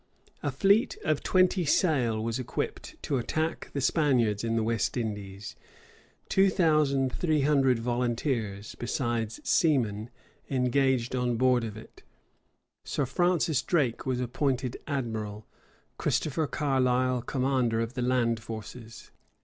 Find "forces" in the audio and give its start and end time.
18.39-19.11